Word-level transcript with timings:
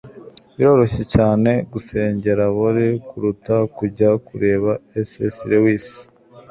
biroroshye 0.55 1.03
cyane 1.15 1.51
gusengera 1.73 2.43
bore 2.55 2.85
kuruta 3.07 3.55
kujya 3.77 4.09
kureba- 4.27 4.71
c 5.09 5.11
s 5.33 5.35
lewis 5.49 5.85